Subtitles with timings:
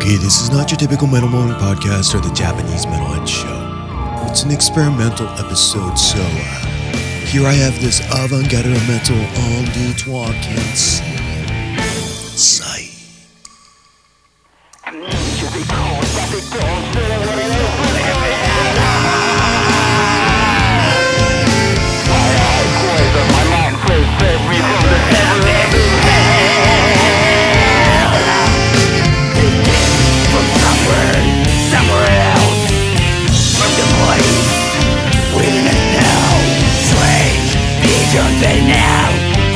[0.00, 4.26] Okay, this is not your typical Metal Moment podcast or the Japanese Metalhead show.
[4.30, 6.66] It's an experimental episode, so uh,
[7.26, 11.04] here I have this avant-garde metal on the trois can't see.
[12.32, 12.79] They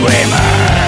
[0.05, 0.84] Screamer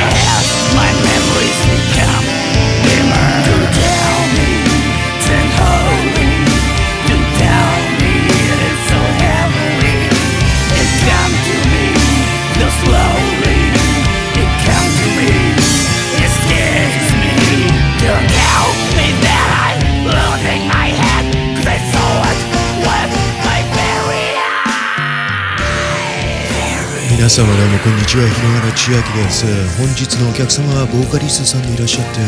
[27.26, 29.46] 皆様どうもこんにちは日野原千秋です。
[29.82, 32.22] 本日のお客様はボーカリストさんでいらっしゃって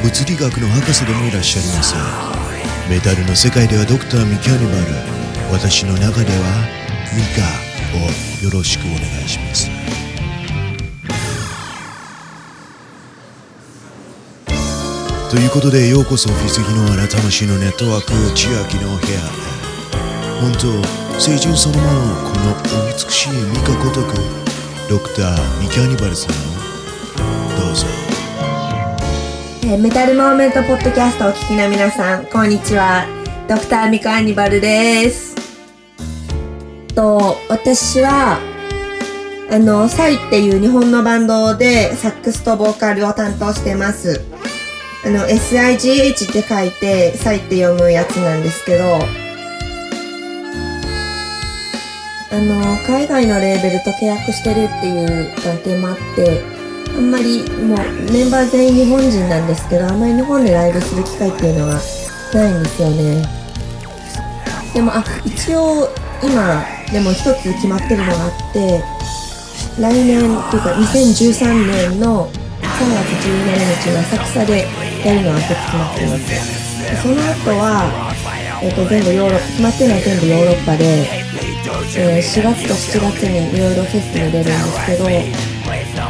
[0.00, 1.92] 物理学の博士でもいらっしゃいます。
[2.88, 5.52] メタルの世界ではドクターミキャニバル。
[5.52, 6.64] 私の中では
[7.12, 7.44] ミカ
[7.92, 8.08] を
[8.42, 9.68] よろしくお願いします。
[15.28, 19.18] ということでようこそフィス日野原魂のネットワーク千秋の部屋
[19.58, 19.61] へ。
[20.42, 20.58] 本当
[21.20, 24.16] 清純そのものこの美しいミカごとく
[24.90, 26.34] ドクターミキャニバルさん
[27.56, 27.86] どうぞ
[29.62, 33.06] えーメタルモーメントポッドキャストをお聞きの皆さん、こんにちは。
[33.48, 35.36] ドクターミカアニバルです。
[36.96, 38.40] と、私は、
[39.48, 44.24] あの、サイっていう日本のバンドでサックスとボーカルを担当してます。
[45.06, 49.21] あの、SIGH って書いて、サイって読むやつなんですけど、
[52.32, 56.40] あの、海外のレーベルと契約してるっていう関係もあって、
[56.96, 57.78] あんまりもう
[58.10, 61.80] メンバー全員日本人なんですけど、あんまり日本でライブする機会っていうのは
[62.32, 63.22] ないんですよね。
[64.72, 65.90] でも、あ、一応
[66.22, 68.82] 今、でも一つ決まってるのがあって、
[69.78, 74.66] 来年っていうか2013年の3月17日に浅草で
[75.04, 77.02] やるのは一つ決まってます。
[77.02, 78.14] その後は、
[78.62, 81.31] えっと全部ヨーロッパ、決まってるのは全部ヨーロッパで、
[81.96, 85.04] えー4月と7月にいろいろフェスに出るんですけど、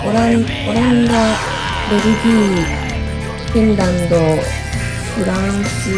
[0.08, 1.12] オランオランダ、
[1.90, 2.64] ベルギー、
[3.52, 4.16] フィンランド、
[5.14, 5.90] フランス、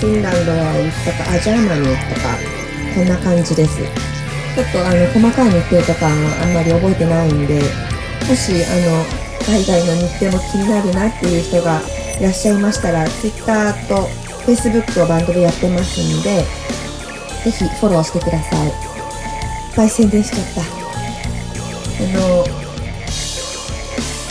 [0.00, 2.38] フィンランドは行ったか、あ、 Germany 行ったか、
[2.94, 3.76] こんな感じです。
[3.76, 9.04] ちょっとあの、細かい日程とかはあんまり覚えてないんで、もし、あの、
[9.44, 11.80] 海外の日程も気になるなっていう人が
[12.18, 14.08] いらっしゃいましたら、Twitter と
[14.46, 16.44] Facebook をバンドでやってますんで、
[17.44, 18.66] ぜひフォローしてください。
[18.66, 18.72] いっ
[19.76, 20.60] ぱい宣伝しちゃった。
[20.60, 20.64] あ
[22.02, 22.44] の、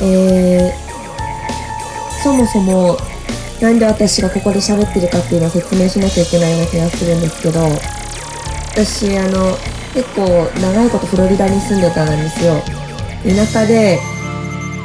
[0.02, 2.98] えー、そもそも、
[3.62, 7.59] なんで私がここで喋ってるかっていうのを説明しなきゃいけないような気がするんですけど、
[8.72, 9.58] 私、あの、
[9.94, 12.53] 結構長いことフロリダに住んでたんですよ。
[13.24, 14.00] 田舎で、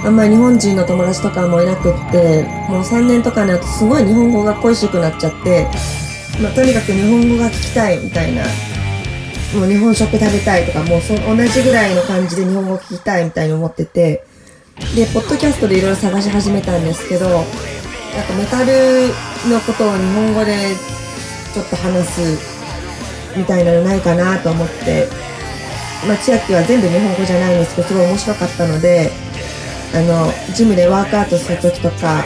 [0.04, 5.68] あんまり日本人の友達とかもいなくって、もう3年とかになるとすごい日本語が恋しくなっちゃって、
[6.40, 8.42] まあ、とにかく日本語が聞きたいみたいな、
[9.54, 14.24] もう日本食食べたいとか、もうそ同じぐらいの感じで日本語聞きたいみたいに思ってて、
[14.96, 17.44] で、ポッドキャストでいろいろ探し始めたんですけど、なんか
[18.36, 19.08] メタル
[19.48, 20.56] のことを日本語で
[21.52, 25.08] ちょっと話すみたいなのないかなと思って、
[26.06, 29.12] まあ、千秋は全部日本語じゃないんですけど、すごい面白かったので、
[29.94, 32.24] あの、ジムでワークアウトするときとか、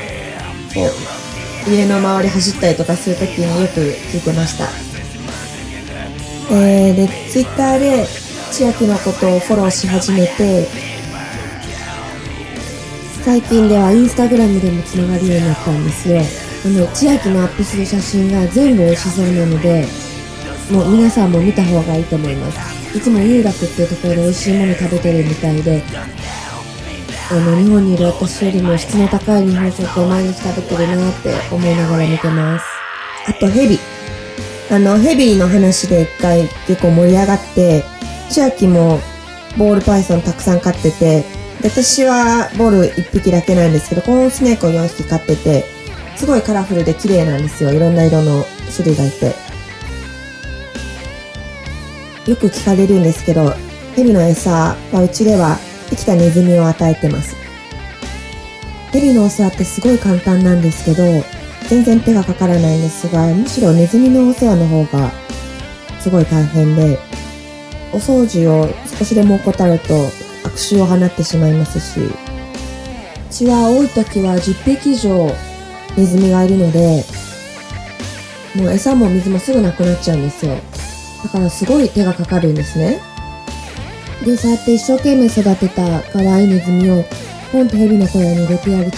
[0.75, 1.18] こう、
[1.67, 4.69] 家の周り走ったりとかするときによく聞いてました。
[6.51, 8.07] えー、で、ツイッターで
[8.51, 10.67] 千秋のことをフォローし始めて、
[13.23, 16.21] 最近ではインスタグラムでもつながるようになったんですよ。
[16.65, 19.87] あの、千秋のアップする写真が全部美味しそうなので、
[20.71, 22.97] もう皆さんも見た方がいいと思います。
[22.97, 25.83] いつも有楽っていうところで美味しいもの食べてるみたいで、
[27.31, 32.65] あの、日本にいる私よりも質の高い日本食を毎日食べてるなって思いながら見てます。
[33.27, 33.79] あと、ヘビ。
[34.71, 37.85] あの、ヘビの話で一回結構盛り上がって、
[38.31, 38.99] 千秋も
[39.59, 41.23] ボールパイソンたくさん飼ってて、
[41.63, 45.67] 私はボール1匹だけなんですけど、コーンスネークを4匹飼ってて、
[46.17, 47.75] すごいカラフルで綺麗なんですよ。
[47.75, 49.35] いろんな色の種類がいて。
[52.27, 53.53] よく聞かれるんですけど、
[53.95, 54.51] ヘビの餌
[54.93, 55.59] はうちでは
[55.99, 57.37] きたネズミを与えてます。
[58.93, 61.05] ヘビのお世話ってすごい簡単なんですけど、
[61.69, 65.11] 全然手がかからないんですが、むしろネズミのお世話の方が
[66.01, 66.99] すごい大変で、
[67.93, 68.69] お掃除を
[68.99, 69.95] 少しでも怠ると
[70.45, 72.11] 悪臭を放ってしまいますし、う
[73.31, 75.35] ちは多い時は10匹以上
[75.97, 77.05] ネズミがいるので、
[78.55, 80.57] もう餌も水もすぐなくなっちゃうんですよ。
[81.23, 83.01] だからすごい手がかかるんですね。
[84.25, 87.05] で、そうやって一生懸命育てた可愛いネズミを
[87.53, 88.97] ポンとヘビの小屋に入れてやると、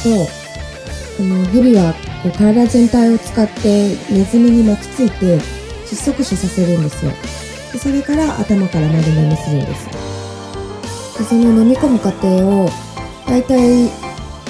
[1.21, 5.39] あの、ヘビはこう体全体を使ってネズミに巻きついて
[5.87, 7.13] 窒息死させるんですよ。
[7.73, 9.87] でそれから頭から丸飲みするんです。
[11.19, 12.29] で、その飲み込む過程
[12.65, 12.69] を、
[13.27, 13.89] だいたい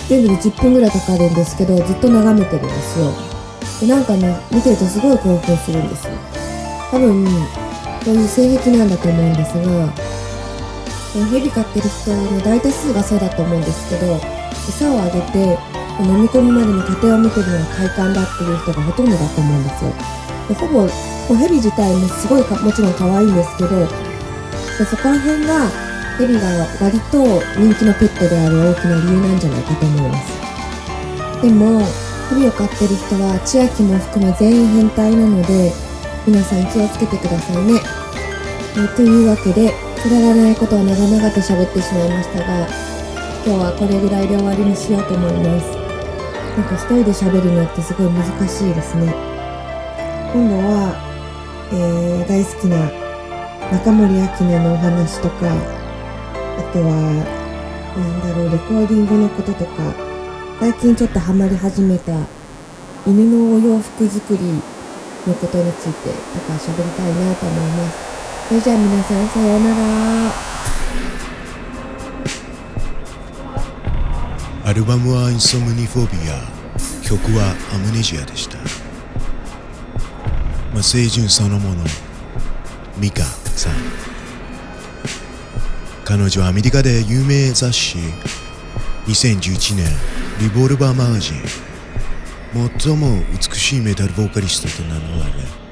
[0.08, 3.12] 全部で10分ぐらいかかるんですけど、ずっと眺めてるんですよ。
[3.80, 6.12] で、なんかね、見てるとすごい興奮するんですよ。
[6.90, 7.30] 多分、こ
[8.06, 9.92] ういう性癖なんだと思うんですが、
[11.12, 14.20] ヘビ飼ってる人の大多数がそうだと思うんですけど、
[14.68, 15.58] 餌をあげて、
[16.00, 19.92] 飲み込むまでの過程を見てるのが快感だっていう人がほとんどだと思うんですよ。
[20.48, 23.70] でほぼ、もうヘビ自体もすごいもちろん可愛いんですけど、
[24.78, 25.68] でそこら辺が
[26.16, 26.46] ヘビが
[26.80, 31.42] 割と人気のペットである大きな理由なんじゃないかと思います。
[31.42, 31.80] でも、
[32.30, 35.72] ヘビを飼ってる人は千秋も含め全員変態なので、
[36.26, 37.80] 皆さん気をつけてくださいね。
[38.96, 42.66] というわけで、くだらないことを長々と喋ってしまいましたが、
[43.44, 45.76] 今日はこれぐらいで終わりにしようと思います。
[46.56, 49.12] なんか一人で喋るのってすごい難しいですね。
[50.32, 50.96] 今度は、
[51.72, 52.88] えー、大好きな
[53.76, 56.96] 中森明菜のお話とか、あとは、
[57.92, 59.92] なんだろう、レコーディングのこととか、
[60.60, 62.12] 最近ちょっとハマり始めた
[63.06, 64.40] 犬のお洋服作り
[65.28, 68.09] のことについてとか喋りたいなと思います。
[68.50, 70.32] それじゃあ皆さんさようなら。
[74.64, 76.42] アルバムはインソムニフォビア。
[77.06, 78.56] 曲はアムネジアでした、
[80.74, 81.84] まあ、清純そのもの。
[82.98, 83.72] ミカさん。
[86.04, 87.98] 彼女はアメリカで有名雑誌。
[89.06, 89.86] 2011年。
[90.40, 91.36] リボルバーマガジン。
[92.80, 95.69] 最も美しいメタルボーカリストと名乗られ。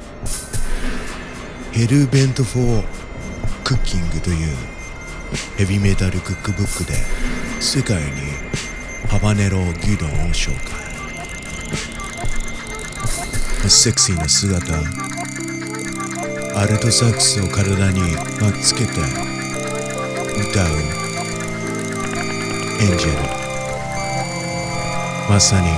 [1.73, 2.85] ヘルベント・フォー・
[3.65, 4.57] クッキングという
[5.57, 6.95] ヘビメタルクックブックで
[7.61, 8.03] 世界に
[9.09, 10.77] ハバネロ牛丼を紹介。
[13.69, 14.75] セクシーな姿。
[16.59, 18.01] アルトサックスを体に
[18.41, 19.05] 巻きつけて歌う。
[22.81, 23.21] エンジェル。
[25.29, 25.69] まさに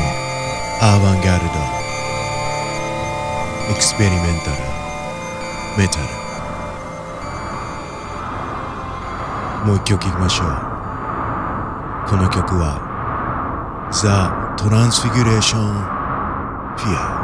[0.81, 1.53] アーバンギャルド。
[3.73, 4.70] エクスペリメンタル。
[5.79, 6.07] メタル。
[9.67, 10.71] もう一曲いきましょう。
[12.09, 12.81] この曲は
[13.93, 15.73] 「ザ・トランスフィギュレーション・
[16.77, 17.19] フィア」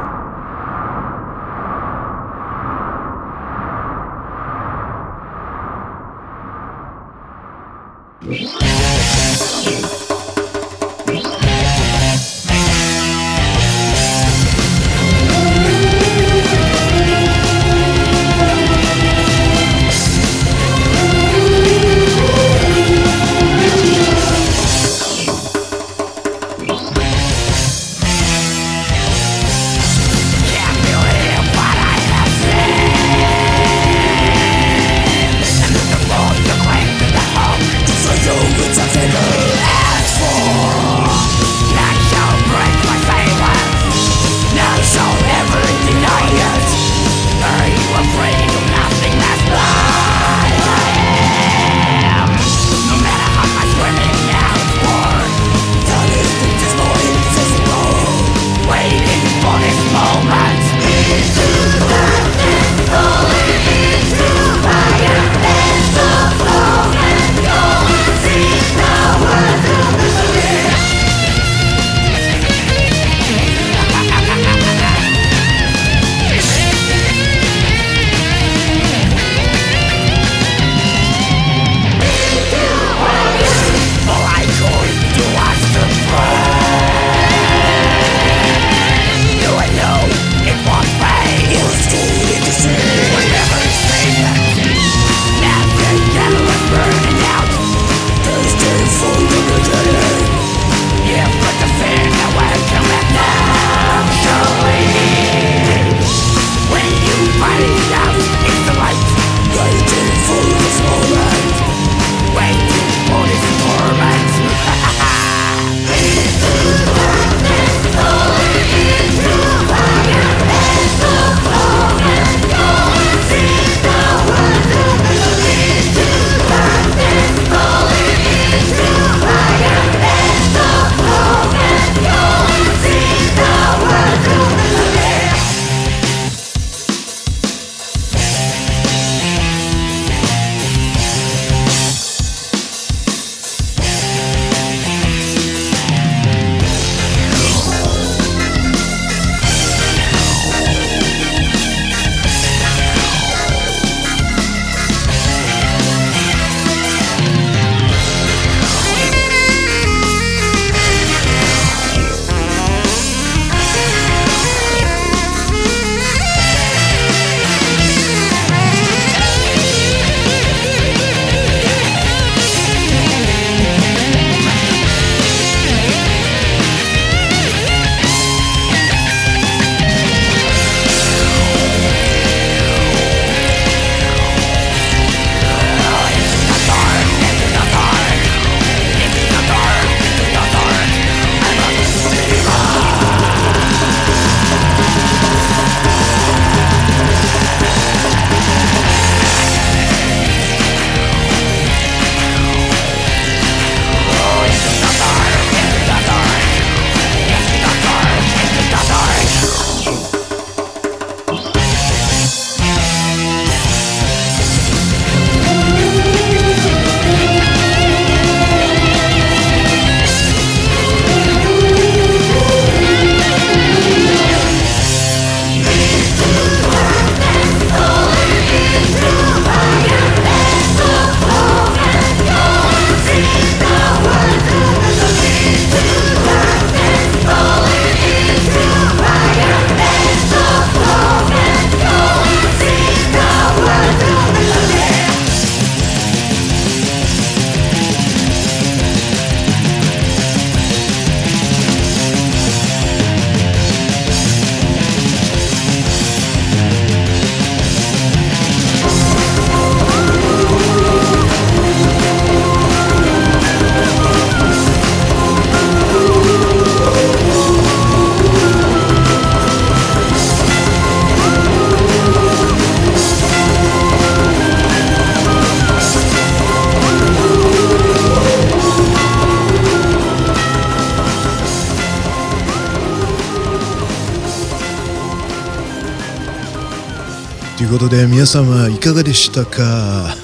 [287.66, 290.14] いうことで皆様いかがでしたか？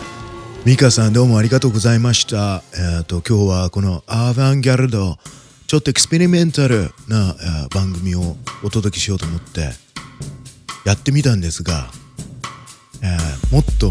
[0.65, 2.63] ミカさんどうもありがとうございました。
[2.99, 5.17] えっ、と今日はこのアーバンギャルド
[5.67, 7.35] ちょっとエクスペリメンタルな、
[7.67, 9.71] え番組をお届けしようと思って
[10.85, 11.91] やってみたんですが、
[13.03, 13.91] えーもっと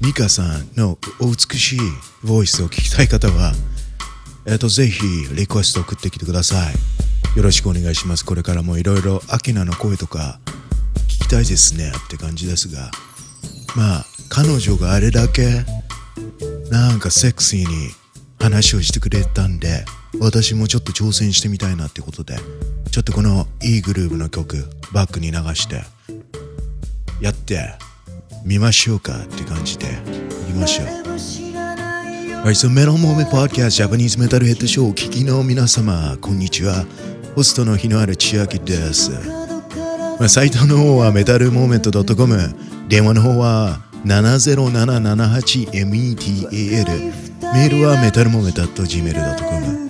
[0.00, 1.80] ミカさんのお美しい
[2.24, 3.52] ボイスを聞きたい方は、
[4.46, 5.02] えっ、とぜひ
[5.34, 7.36] リクエスト送ってきてください。
[7.36, 8.24] よろしくお願いします。
[8.24, 10.40] これからもいろいろアキナの声とか
[11.10, 12.90] 聞きたいですねって感じですが
[13.76, 15.64] まあ彼女があれだけ
[16.70, 17.90] なんかセクシーに
[18.38, 19.84] 話をしてくれたんで
[20.20, 22.36] 私もちょっと挑戦してみたいなってことで
[22.92, 25.82] ちょっとこのいいグルーヴの曲バックに流して
[27.20, 27.74] やって
[28.44, 30.86] みましょうかって感じでいきましょう。
[32.42, 36.86] Alright, so Metal Moment Podcast ジャパニーズメタルヘッドショーをお聞きの皆様こんにちは。
[37.34, 39.39] ホストの日のある千秋です。
[40.20, 42.54] まあ、サイトの方はメタルモーメント .com
[42.88, 45.80] 電話の方は 70778METAL
[47.54, 49.80] メールはメタルモーメント .gmail.com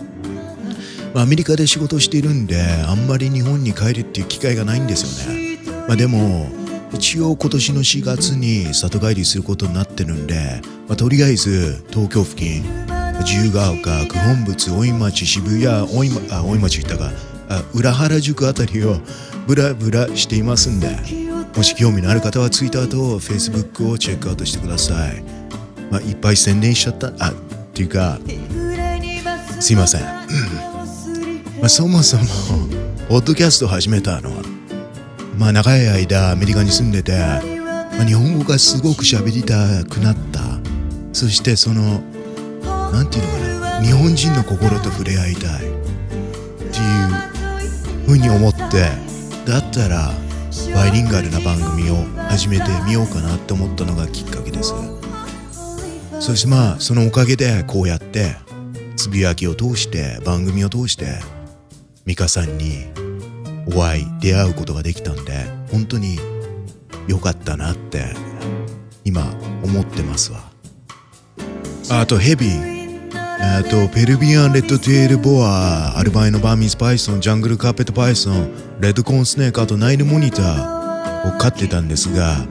[1.13, 5.59] まあ、アメリカで仕事しているんであんまり日本に帰るっていう機会がないんですよね、
[5.89, 6.47] まあ、でも
[6.93, 12.63] 一応今年の4月に里帰りすることになってるんで、まあ、とりあえず東京付近
[13.25, 17.11] 自由が丘九本仏大井町渋谷大井,、あ大井町行ったか。
[17.51, 18.97] あ裏原宿あたりを
[19.51, 20.97] ブラブラしていますんで
[21.57, 25.25] もし興味のある方は Twitter と Facebook をチェックアウトしてください、
[25.91, 27.35] まあ、いっぱい宣伝しちゃったあっ
[27.75, 28.21] ていうか
[29.59, 30.03] すいません。
[30.03, 32.23] まあ、そもそも
[33.09, 34.43] ポッドキャストを始めたのは
[35.37, 40.61] まあ長い間アメリカに住んでて、まあ、日本語がすごく喋りたくなった。
[41.13, 42.01] そしてその
[42.93, 45.73] なんていうのかな日本人の心と触れ合いたいってい
[48.05, 49.10] うふうに思ってだ
[49.71, 50.13] ったら
[50.75, 51.97] バイリンガルな番組を
[52.29, 54.75] 始めてみようかなって思ったのがきっかけです。
[56.19, 58.35] そしてまあそのおかげでこうやって
[58.97, 61.21] つぶやきを通して番組を通して
[62.05, 62.87] 美香さんに
[63.75, 66.19] お会い出会うことができたんで本当に
[67.07, 68.05] 良かったなって
[69.05, 70.51] 今思ってますわ。
[71.91, 72.70] あとヘビ
[73.43, 82.47] えっとペルビアンレッドテールボアアルバイノバーミーズパイソンジャングルカーペットパイソンレッドコーンスネークあとナイルモニターを飼ってたんですが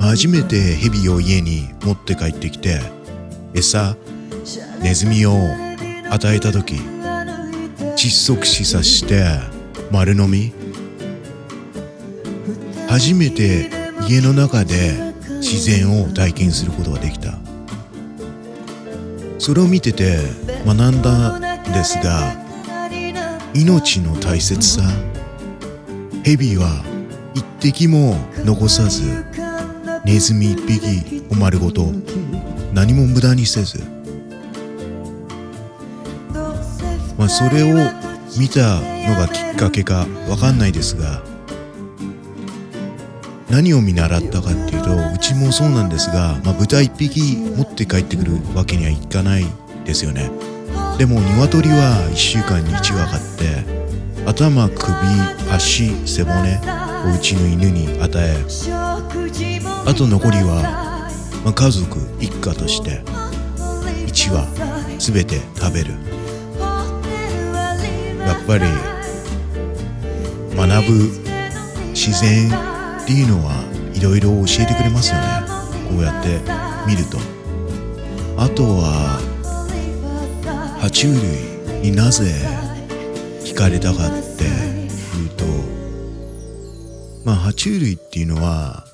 [0.00, 2.80] 初めてヘビを家に持って帰ってきて
[3.54, 3.96] 餌
[4.82, 5.32] ネズミを
[6.10, 6.74] 与えた時
[7.96, 9.24] 窒息死さして
[9.90, 10.52] 丸飲み。
[12.90, 13.70] 初めて
[14.08, 17.38] 家の中で自然を体験することができた。
[19.40, 20.18] それを見てて
[20.66, 22.34] 学んだんですが
[23.54, 24.82] 命の大切さ
[26.22, 26.84] 蛇は
[27.34, 29.24] 一滴も残さず
[30.04, 31.86] ネズミ一匹を丸ごと
[32.74, 33.82] 何も無駄にせず
[37.16, 37.76] まあそれを
[38.38, 38.78] 見た
[39.08, 41.22] のがきっかけかわかんないですが
[43.50, 49.46] 何を見習ったかっていうとうちもそうなんですが、まあ、豚一匹持って帰ってくるわけにはいかない
[49.84, 50.30] ですよね。
[50.98, 53.64] でも鶏は1週間に1羽買って
[54.26, 54.86] 頭首
[55.50, 56.60] 足背骨
[57.10, 58.36] をうちの犬に与え
[59.86, 61.08] あと残りは、
[61.44, 63.00] まあ、家族一家として
[64.06, 64.46] 1羽
[64.98, 65.94] 全て食べる。
[68.20, 68.64] やっぱり
[70.54, 71.10] 学ぶ
[71.90, 72.50] 自然
[73.10, 75.26] っていうのはいろいろ教えてくれますよね。
[75.88, 76.40] こうやって
[76.86, 77.18] 見ると。
[78.36, 79.18] あとは
[80.80, 82.32] 爬虫類になぜ
[83.42, 85.44] 惹かれたかっていうと
[87.24, 88.84] まあ爬虫類っていうのは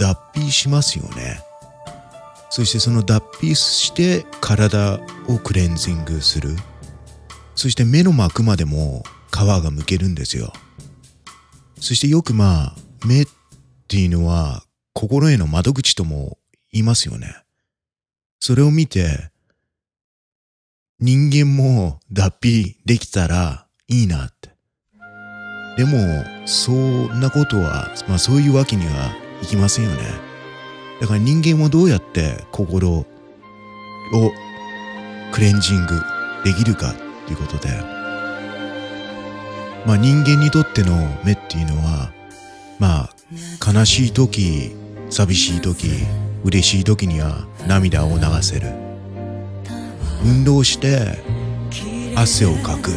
[0.00, 1.40] 脱皮しますよね。
[2.50, 6.56] そしてその脱皮して体をクレンジングする。
[7.54, 10.52] そして目の膜までも皮が剥けるんですよ。
[11.78, 13.26] そしてよくまあ目っ
[13.86, 16.38] ていうのは心への窓口とも
[16.72, 17.34] 言いますよね。
[18.40, 19.30] それを見て
[21.00, 24.50] 人間も脱皮できたらいいなって。
[25.76, 30.02] でもそんなことは、まあ、そういうわけにはいきませんよね。
[31.00, 33.04] だから人間はどうやって心を
[35.30, 36.02] クレンジング
[36.44, 36.94] できるかっ
[37.26, 37.68] ていうことで。
[39.86, 42.12] まあ人間にとっての目っていうのは
[42.78, 44.74] まあ悲しい時
[45.10, 45.88] 寂しい時
[46.44, 48.68] 嬉しい時には涙を流せる。
[50.24, 51.18] 運動して
[52.16, 52.90] 汗をかく。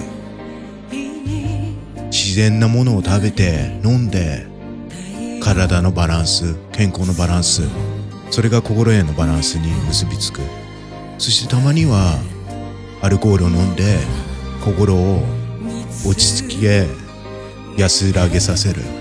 [2.12, 4.46] 自然なものを食べて飲んで
[5.41, 7.63] 体のバランス健康のバランス
[8.30, 10.41] それが心へのバランスに結びつく。
[11.17, 12.20] そしてたまには
[13.02, 13.98] アルコールを飲んで
[14.63, 15.22] 心を
[16.06, 16.88] 落ち着け
[17.78, 19.01] 安らげさせる。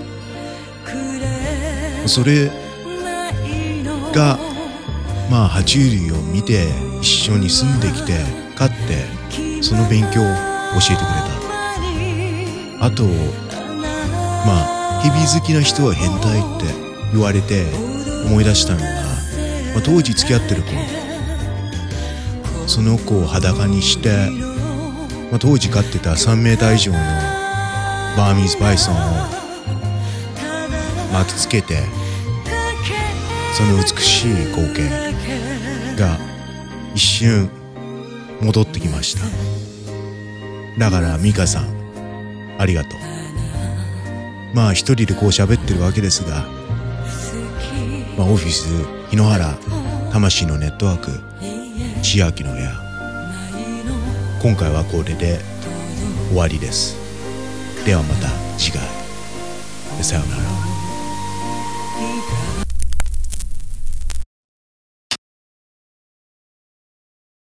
[2.05, 2.51] それ
[4.13, 4.37] が
[5.29, 6.67] まあ爬虫類を見て
[7.01, 8.13] 一緒に住んできて
[8.55, 11.05] 飼ってその勉強を教えてくれ
[12.79, 12.85] た。
[12.85, 16.65] あとまあヘビ好きな人は変態って
[17.13, 17.65] 言われて
[18.25, 20.71] 思い出したのが、まあ、当時付き合ってる子。
[22.67, 24.29] その子を裸にして、
[25.29, 26.99] まあ、当時飼ってた3メーター以上の
[28.15, 28.97] バーミーズバイソンを
[31.11, 31.83] 巻きつけて
[33.53, 34.89] その美しい光景
[35.97, 36.17] が
[36.93, 37.49] 一瞬
[38.41, 39.21] 戻ってきました。
[40.79, 41.65] だから美香さん
[42.57, 42.99] ありがとう。
[44.55, 46.45] まあ一人でこう喋ってるわけですが、
[48.17, 48.67] まあ、オフィス
[49.09, 49.57] 日野原
[50.11, 51.11] 魂のネットワーク
[52.01, 52.71] 千秋の部屋。
[54.41, 55.39] 今回はこれで
[56.29, 56.95] 終わりです。
[57.85, 58.81] ではまた次回。
[60.01, 60.50] さようなら。